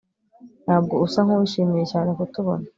[0.65, 2.65] Ntabwo usa nkuwishimiye cyane kutubona